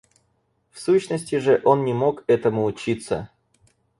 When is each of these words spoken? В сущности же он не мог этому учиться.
В 0.71 0.79
сущности 0.79 1.35
же 1.35 1.61
он 1.63 1.85
не 1.85 1.93
мог 1.93 2.23
этому 2.27 2.65
учиться. 2.65 3.29